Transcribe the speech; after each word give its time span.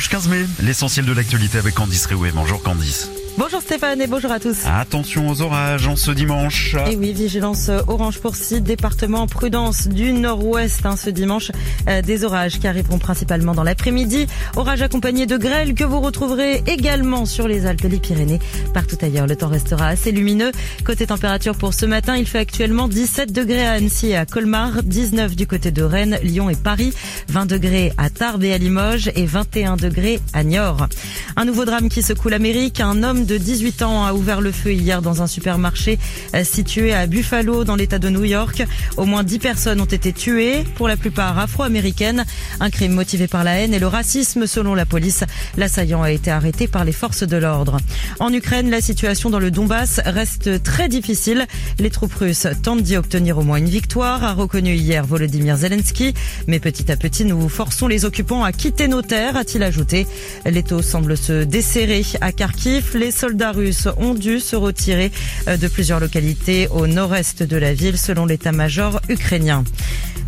Dimanche 0.00 0.08
15 0.08 0.28
mai, 0.28 0.46
l'essentiel 0.62 1.04
de 1.04 1.12
l'actualité 1.12 1.58
avec 1.58 1.74
Candice 1.74 2.06
Réoué. 2.06 2.30
Bonjour 2.32 2.62
Candice. 2.62 3.10
Bonjour 3.40 3.62
Stéphane 3.62 4.02
et 4.02 4.06
bonjour 4.06 4.30
à 4.32 4.38
tous. 4.38 4.66
Attention 4.66 5.26
aux 5.26 5.40
orages 5.40 5.86
en 5.86 5.96
ce 5.96 6.10
dimanche. 6.10 6.76
Et 6.90 6.94
oui, 6.94 7.14
vigilance 7.14 7.70
orange 7.88 8.18
pour 8.18 8.36
six 8.36 8.60
départements, 8.60 9.26
prudence 9.26 9.88
du 9.88 10.12
nord-ouest 10.12 10.84
hein, 10.84 10.94
ce 10.94 11.08
dimanche. 11.08 11.50
Euh, 11.88 12.02
des 12.02 12.24
orages 12.24 12.58
qui 12.58 12.66
arriveront 12.66 12.98
principalement 12.98 13.54
dans 13.54 13.62
l'après-midi. 13.62 14.26
Orages 14.56 14.82
accompagnés 14.82 15.24
de 15.24 15.38
grêles 15.38 15.72
que 15.72 15.84
vous 15.84 16.02
retrouverez 16.02 16.62
également 16.66 17.24
sur 17.24 17.48
les 17.48 17.64
Alpes 17.64 17.86
et 17.86 17.88
les 17.88 17.98
Pyrénées. 17.98 18.40
Partout 18.74 18.98
ailleurs, 19.00 19.26
le 19.26 19.36
temps 19.36 19.48
restera 19.48 19.86
assez 19.86 20.12
lumineux. 20.12 20.52
Côté 20.84 21.06
température 21.06 21.56
pour 21.56 21.72
ce 21.72 21.86
matin, 21.86 22.18
il 22.18 22.26
fait 22.26 22.40
actuellement 22.40 22.88
17 22.88 23.32
degrés 23.32 23.66
à 23.66 23.72
Annecy 23.72 24.08
et 24.08 24.16
à 24.16 24.26
Colmar, 24.26 24.82
19 24.82 25.34
du 25.34 25.46
côté 25.46 25.70
de 25.70 25.82
Rennes, 25.82 26.18
Lyon 26.22 26.50
et 26.50 26.56
Paris, 26.56 26.92
20 27.28 27.46
degrés 27.46 27.94
à 27.96 28.10
Tarbes 28.10 28.44
et 28.44 28.52
à 28.52 28.58
Limoges 28.58 29.10
et 29.14 29.24
21 29.24 29.76
degrés 29.76 30.20
à 30.34 30.44
Niort. 30.44 30.88
Un 31.36 31.46
nouveau 31.46 31.64
drame 31.64 31.88
qui 31.88 32.02
secoue 32.02 32.28
l'Amérique. 32.28 32.80
Un 32.80 33.02
homme 33.02 33.24
de 33.24 33.29
18 33.38 33.82
ans 33.82 34.04
a 34.04 34.12
ouvert 34.12 34.40
le 34.40 34.52
feu 34.52 34.72
hier 34.72 35.02
dans 35.02 35.22
un 35.22 35.26
supermarché 35.26 35.98
euh, 36.34 36.44
situé 36.44 36.92
à 36.92 37.06
Buffalo 37.06 37.64
dans 37.64 37.76
l'état 37.76 37.98
de 37.98 38.08
New 38.08 38.24
York. 38.24 38.64
Au 38.96 39.04
moins 39.04 39.24
10 39.24 39.38
personnes 39.38 39.80
ont 39.80 39.84
été 39.84 40.12
tuées, 40.12 40.64
pour 40.76 40.88
la 40.88 40.96
plupart 40.96 41.38
afro-américaines. 41.38 42.24
Un 42.60 42.70
crime 42.70 42.92
motivé 42.92 43.28
par 43.28 43.44
la 43.44 43.58
haine 43.58 43.74
et 43.74 43.78
le 43.78 43.86
racisme 43.86 44.46
selon 44.46 44.74
la 44.74 44.86
police. 44.86 45.24
L'assaillant 45.56 46.02
a 46.02 46.10
été 46.10 46.30
arrêté 46.30 46.68
par 46.68 46.84
les 46.84 46.92
forces 46.92 47.22
de 47.22 47.36
l'ordre. 47.36 47.78
En 48.18 48.32
Ukraine, 48.32 48.70
la 48.70 48.80
situation 48.80 49.30
dans 49.30 49.38
le 49.38 49.50
Donbass 49.50 50.00
reste 50.04 50.62
très 50.62 50.88
difficile. 50.88 51.46
Les 51.78 51.90
troupes 51.90 52.14
russes 52.14 52.46
tentent 52.62 52.82
d'y 52.82 52.96
obtenir 52.96 53.38
au 53.38 53.42
moins 53.42 53.58
une 53.58 53.68
victoire, 53.68 54.24
a 54.24 54.32
reconnu 54.32 54.74
hier 54.74 55.04
Volodymyr 55.04 55.56
Zelensky. 55.56 56.14
Mais 56.46 56.60
petit 56.60 56.90
à 56.90 56.96
petit, 56.96 57.24
nous 57.24 57.48
forçons 57.48 57.88
les 57.88 58.04
occupants 58.04 58.44
à 58.44 58.52
quitter 58.52 58.88
nos 58.88 59.02
terres, 59.02 59.36
a-t-il 59.36 59.62
ajouté. 59.62 60.06
Les 60.46 60.62
taux 60.62 60.82
semblent 60.82 61.16
se 61.16 61.44
desserrer 61.44 62.04
à 62.20 62.32
Kharkiv. 62.32 62.96
Soldats 63.10 63.52
russes 63.52 63.88
ont 63.96 64.14
dû 64.14 64.40
se 64.40 64.56
retirer 64.56 65.12
euh, 65.48 65.56
de 65.56 65.68
plusieurs 65.68 66.00
localités 66.00 66.68
au 66.68 66.86
nord-est 66.86 67.42
de 67.42 67.56
la 67.56 67.74
ville 67.74 67.98
selon 67.98 68.26
l'état-major 68.26 69.00
ukrainien. 69.08 69.64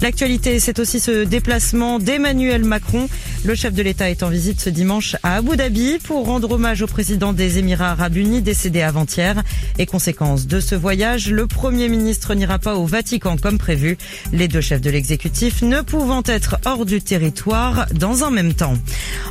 L'actualité, 0.03 0.59
c'est 0.59 0.81
aussi 0.81 0.99
ce 0.99 1.23
déplacement 1.23 2.01
d'Emmanuel 2.01 2.65
Macron. 2.65 3.09
Le 3.45 3.55
chef 3.55 3.73
de 3.73 3.85
l'État 3.85 4.11
est 4.11 4.25
en 4.25 4.31
visite 4.31 4.61
ce 4.61 4.69
dimanche 4.69 5.15
à 5.23 5.37
Abu 5.37 5.57
Dhabi 5.57 5.99
pour 6.03 6.27
rendre 6.27 6.51
hommage 6.51 6.83
au 6.83 6.89
président 6.89 7.33
des 7.33 7.59
Émirats 7.59 7.93
arabes 7.93 8.17
unis 8.17 8.43
décédé 8.43 8.83
avant-hier. 8.83 9.45
Et 9.79 9.87
conséquence 9.87 10.49
de 10.49 10.59
ce 10.59 10.75
voyage, 10.75 11.31
le 11.31 11.47
Premier 11.47 11.89
ministre 11.89 12.35
n'ira 12.35 12.59
pas 12.59 12.75
au 12.75 12.85
Vatican 12.85 13.37
comme 13.37 13.59
prévu. 13.59 13.97
Les 14.33 14.49
deux 14.49 14.61
chefs 14.61 14.81
de 14.81 14.91
l'exécutif 14.91 15.63
ne 15.63 15.83
pouvant 15.83 16.23
être 16.27 16.57
hors 16.65 16.85
du 16.85 17.01
territoire 17.01 17.87
dans 17.95 18.25
un 18.25 18.33
même 18.33 18.55
temps. 18.55 18.75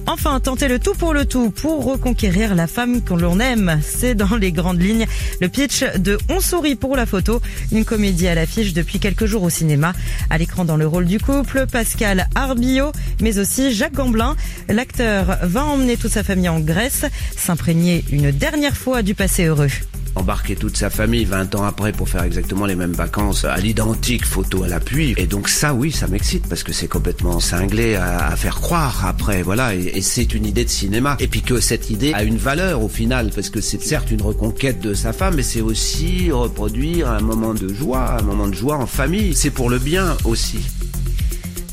Enfin, 0.07 0.39
tenter 0.39 0.69
le 0.69 0.79
tout 0.79 0.94
pour 0.94 1.13
le 1.13 1.25
tout 1.25 1.52
pour 1.52 1.83
reconquérir 1.83 2.55
la 2.55 2.67
femme 2.67 3.02
que 3.02 3.13
l'on 3.13 3.41
C'est 3.81 4.14
dans 4.14 4.36
les 4.36 4.52
grandes 4.52 4.80
lignes 4.80 5.08
le 5.39 5.50
pitch 5.50 5.84
de 5.97 6.20
On 6.30 6.39
sourit 6.39 6.75
pour 6.75 6.95
la 6.95 7.07
photo, 7.07 7.41
une 7.72 7.85
comédie 7.85 8.28
à 8.28 8.35
l'affiche 8.35 8.74
depuis 8.74 9.00
quelques 9.00 9.25
jours 9.25 9.41
au 9.41 9.50
cinéma. 9.50 9.94
À 10.29 10.38
l'écran 10.38 10.63
dans 10.63 10.78
le 10.78 10.85
rôle 10.85 11.06
du 11.06 11.19
couple, 11.19 11.66
Pascal 11.66 12.28
Arbillot, 12.35 12.91
mais 13.19 13.40
aussi 13.40 13.74
Jacques 13.74 13.94
Gamblin. 13.94 14.35
L'acteur 14.69 15.40
va 15.41 15.66
emmener 15.66 15.97
toute 15.97 16.12
sa 16.12 16.24
famille 16.24 16.50
en 16.50 16.59
Grèce, 16.59 17.06
s'imprégner 17.35 18.06
une 18.12 18.30
dernière 18.30 18.78
fois 18.78 19.01
du 19.01 19.16
passé 19.16 19.46
heureux. 19.46 19.69
Embarquer 20.16 20.55
toute 20.55 20.77
sa 20.77 20.89
famille 20.89 21.25
20 21.25 21.55
ans 21.55 21.63
après 21.63 21.91
pour 21.91 22.09
faire 22.09 22.23
exactement 22.23 22.66
les 22.66 22.75
mêmes 22.75 22.94
vacances 22.94 23.45
à 23.45 23.57
l'identique 23.57 24.25
photo 24.25 24.63
à 24.63 24.67
l'appui. 24.67 25.13
Et 25.17 25.27
donc 25.27 25.49
ça, 25.49 25.73
oui, 25.73 25.91
ça 25.91 26.07
m'excite 26.07 26.47
parce 26.47 26.63
que 26.63 26.73
c'est 26.73 26.88
complètement 26.88 27.39
cinglé 27.39 27.95
à, 27.95 28.35
faire 28.35 28.59
croire 28.59 29.05
après, 29.05 29.41
voilà. 29.41 29.75
Et, 29.75 29.91
et 29.95 30.01
c'est 30.01 30.33
une 30.33 30.45
idée 30.45 30.66
de 30.66 30.69
cinéma. 30.69 31.17
Et 31.19 31.27
puis 31.27 31.41
que 31.41 31.59
cette 31.59 31.89
idée 31.89 32.13
a 32.13 32.23
une 32.23 32.38
valeur 32.38 32.83
au 32.83 32.89
final 32.89 33.31
parce 33.33 33.50
que 33.50 33.61
c'est 33.61 33.81
certes 33.81 34.11
une 34.11 34.21
reconquête 34.21 34.79
de 34.81 34.94
sa 34.94 35.13
femme, 35.13 35.35
mais 35.35 35.44
c'est 35.44 35.61
aussi 35.61 36.31
reproduire 36.31 37.09
un 37.09 37.21
moment 37.21 37.53
de 37.53 37.73
joie, 37.73 38.17
un 38.19 38.23
moment 38.23 38.47
de 38.47 38.55
joie 38.55 38.77
en 38.77 38.88
famille. 38.88 39.35
C'est 39.35 39.51
pour 39.51 39.69
le 39.69 39.79
bien 39.79 40.17
aussi. 40.25 40.59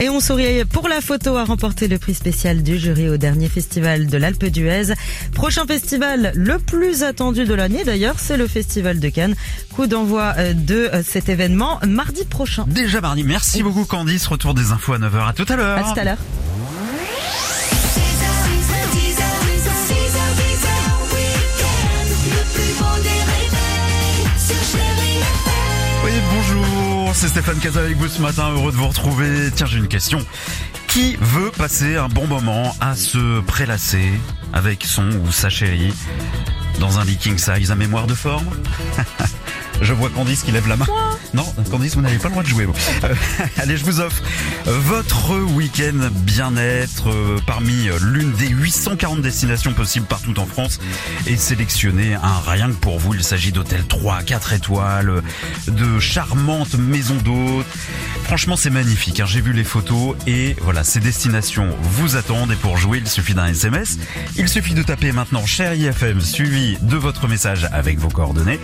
Et 0.01 0.09
on 0.09 0.21
sourit 0.21 0.65
pour 0.65 0.89
la 0.89 1.01
photo 1.01 1.37
à 1.37 1.45
remporter 1.45 1.89
le 1.89 1.99
prix 1.99 2.15
spécial 2.15 2.63
du 2.63 2.79
jury 2.79 3.09
au 3.09 3.17
dernier 3.17 3.49
festival 3.49 4.07
de 4.07 4.17
l'Alpe 4.17 4.45
d'Huez. 4.45 4.95
Prochain 5.33 5.67
festival, 5.67 6.33
le 6.37 6.59
plus 6.59 7.03
attendu 7.03 7.45
de 7.45 7.55
l'année 7.55 7.83
d'ailleurs, 7.85 8.15
c'est 8.19 8.37
le 8.37 8.47
festival 8.47 9.01
de 9.01 9.09
Cannes. 9.09 9.35
Coup 9.75 9.87
d'envoi 9.89 10.35
euh, 10.39 10.53
de 10.53 10.89
euh, 10.93 11.03
cet 11.05 11.29
événement 11.29 11.81
mardi 11.87 12.25
prochain. 12.25 12.65
Déjà 12.69 13.01
mardi. 13.01 13.25
Merci 13.25 13.63
beaucoup 13.63 13.85
Candice. 13.85 14.27
Retour 14.29 14.55
des 14.55 14.71
infos 14.71 14.93
à 14.93 14.99
9h. 14.99 15.29
À 15.29 15.33
tout 15.33 15.47
à 15.49 15.57
l'heure. 15.57 15.79
À 15.79 15.93
tout 15.93 15.99
à 15.99 16.05
l'heure. 16.05 16.19
Oui, 26.05 26.13
C'est 27.15 27.29
Stéphane 27.29 27.59
Casa 27.59 27.81
avec 27.81 27.97
vous 27.97 28.07
ce 28.07 28.21
matin. 28.21 28.51
Heureux 28.51 28.71
de 28.71 28.77
vous 28.77 28.87
retrouver. 28.87 29.51
Tiens, 29.55 29.67
j'ai 29.67 29.79
une 29.79 29.89
question. 29.89 30.25
Qui 30.89 31.17
veut 31.21 31.51
passer 31.51 31.97
un 31.97 32.09
bon 32.09 32.27
moment 32.27 32.77
à 32.81 32.95
se 32.95 33.41
prélasser 33.41 34.13
avec 34.53 34.85
son 34.85 35.11
ou 35.11 35.33
sa 35.33 35.49
chérie 35.49 35.93
dans 36.79 36.99
un 36.99 37.05
lit 37.05 37.17
king 37.17 37.39
size 37.39 37.71
à 37.71 37.75
mémoire 37.75 38.07
de 38.07 38.15
forme? 38.15 38.47
Je 39.81 39.93
vois 39.93 40.11
Candice 40.11 40.43
qui 40.43 40.53
lève 40.53 40.69
la 40.69 40.77
main. 40.77 40.87
Non, 41.35 41.45
Candice, 41.71 41.95
vous 41.95 42.01
n'avez 42.01 42.19
pas 42.19 42.29
le 42.29 42.33
droit 42.33 42.43
de 42.43 42.49
jouer. 42.49 42.67
Euh, 43.05 43.15
allez, 43.59 43.77
je 43.77 43.85
vous 43.85 44.01
offre 44.01 44.23
votre 44.65 45.39
week-end 45.55 46.09
bien-être 46.13 47.11
euh, 47.11 47.39
parmi 47.47 47.89
l'une 48.03 48.33
des 48.33 48.49
840 48.49 49.21
destinations 49.21 49.75
possibles 49.75 50.07
partout 50.07 50.39
en 50.39 50.47
France 50.47 50.79
et 51.27 51.37
sélectionner 51.37 52.15
un 52.15 52.41
rien 52.47 52.69
que 52.69 52.77
pour 52.77 52.99
vous. 52.99 53.15
Il 53.15 53.23
s'agit 53.23 53.53
d'hôtels 53.53 53.85
3, 53.87 54.23
4 54.23 54.53
étoiles, 54.55 55.23
de 55.67 55.99
charmantes 55.99 56.75
maisons 56.75 57.17
d'hôtes. 57.17 57.67
Franchement, 58.25 58.57
c'est 58.57 58.71
magnifique. 58.71 59.21
hein. 59.21 59.27
J'ai 59.27 59.41
vu 59.41 59.53
les 59.53 59.65
photos 59.65 60.17
et 60.27 60.57
voilà, 60.63 60.85
ces 60.85 61.01
destinations 61.01 61.69
vous 61.83 62.17
attendent. 62.17 62.53
Et 62.53 62.57
pour 62.57 62.77
jouer, 62.79 62.99
il 62.99 63.09
suffit 63.09 63.35
d'un 63.35 63.47
SMS. 63.47 63.99
Il 64.37 64.49
suffit 64.49 64.75
de 64.75 64.83
taper 64.83 65.13
maintenant 65.13 65.45
cher 65.47 65.75
IFM 65.75 66.21
suivi 66.21 66.79
de 66.83 66.97
votre 66.97 67.29
message 67.29 67.69
avec 67.73 67.99
vos 67.99 68.09
coordonnées 68.09 68.61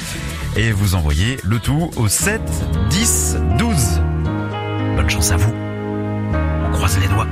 et 0.57 0.73
vous 0.73 0.95
envoyez 0.95 1.39
le 1.45 1.59
tout 1.59 1.91
au 1.97 2.09
7 2.09 2.41
10 2.91 3.37
12. 3.59 4.01
Bonne 4.97 5.11
chance 5.11 5.31
à 5.31 5.37
vous. 5.37 5.53
On 6.67 6.71
croise 6.73 6.99
les 6.99 7.09
doigts. 7.09 7.27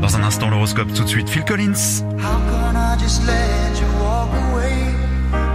Dans 0.00 0.16
un 0.16 0.22
instant, 0.22 0.50
l'horoscope 0.50 0.92
tout 0.92 1.04
de 1.04 1.08
suite, 1.08 1.28
Phil 1.28 1.44
Collins. 1.44 2.02
How 2.18 2.38
can 2.50 2.76
I 2.76 2.98
just 2.98 3.26
let 3.26 3.80
you 3.80 3.86
walk 4.02 4.28
away? 4.52 4.94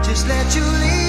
Just 0.04 0.28
let 0.28 0.56
you 0.56 0.64
leave? 0.82 1.09